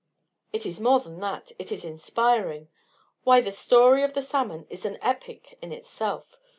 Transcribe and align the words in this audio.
"It 0.51 0.65
is 0.65 0.79
more 0.79 0.99
than 0.99 1.19
that; 1.19 1.51
it 1.59 1.71
is 1.71 1.85
inspiring. 1.85 2.69
Why, 3.23 3.39
the 3.39 3.51
story 3.51 4.01
of 4.01 4.15
the 4.15 4.23
salmon 4.23 4.65
is 4.67 4.83
an 4.83 4.97
epic 4.99 5.59
in 5.61 5.71
itself. 5.71 6.39